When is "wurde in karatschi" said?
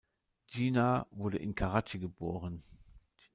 1.11-1.99